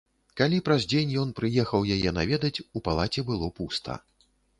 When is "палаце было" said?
2.87-3.51